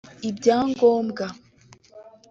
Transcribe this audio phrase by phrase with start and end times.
[0.29, 1.25] ibyangombwa